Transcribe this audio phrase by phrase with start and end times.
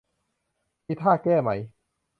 [0.85, 1.49] มีท่าแก้ไหม?